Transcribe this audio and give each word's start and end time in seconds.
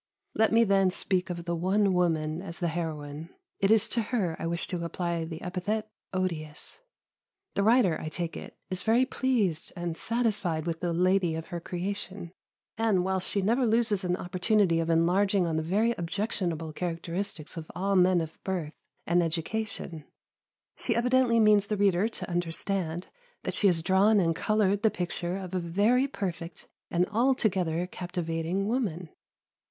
Let 0.33 0.51
me 0.51 0.63
then 0.63 0.89
speak 0.89 1.29
of 1.29 1.45
the 1.45 1.55
one 1.55 1.93
woman 1.93 2.41
as 2.41 2.57
the 2.57 2.69
heroine; 2.69 3.29
it 3.59 3.69
is 3.69 3.87
to 3.89 4.01
her 4.01 4.35
I 4.39 4.47
wish 4.47 4.65
to 4.69 4.83
apply 4.83 5.25
the 5.25 5.39
epithet 5.43 5.91
odious. 6.11 6.79
The 7.53 7.61
writer, 7.61 8.01
I 8.01 8.09
take 8.09 8.35
it, 8.35 8.57
is 8.71 8.81
very 8.81 9.05
pleased 9.05 9.71
and 9.75 9.95
satisfied 9.95 10.65
with 10.65 10.79
the 10.79 10.91
lady 10.91 11.35
of 11.35 11.49
her 11.49 11.59
creation, 11.59 12.31
and, 12.79 13.03
whilst 13.03 13.29
she 13.29 13.43
never 13.43 13.67
loses 13.67 14.03
an 14.03 14.15
opportunity 14.15 14.79
of 14.79 14.89
enlarging 14.89 15.45
on 15.45 15.55
the 15.57 15.61
very 15.61 15.91
objectionable 15.91 16.73
characteristics 16.73 17.55
of 17.55 17.69
all 17.75 17.95
men 17.95 18.21
of 18.21 18.43
birth 18.43 18.73
and 19.05 19.21
education, 19.21 20.03
she 20.77 20.95
evidently 20.95 21.39
means 21.39 21.67
the 21.67 21.77
reader 21.77 22.07
to 22.07 22.27
understand 22.27 23.07
that 23.43 23.53
she 23.53 23.67
has 23.67 23.83
drawn 23.83 24.19
and 24.19 24.35
coloured 24.35 24.81
the 24.81 24.89
picture 24.89 25.37
of 25.37 25.53
a 25.53 25.59
very 25.59 26.07
perfect 26.07 26.67
and 26.89 27.05
altogether 27.09 27.85
captivating 27.85 28.67
woman. 28.67 29.09